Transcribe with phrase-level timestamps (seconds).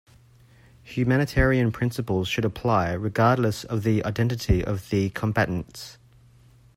[0.81, 5.99] Humanitarian principles should apply regardless of the identity of the combatants.